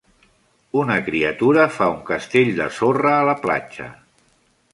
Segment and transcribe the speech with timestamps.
[0.83, 3.93] Una criatura fa un castell de sorra a la platja.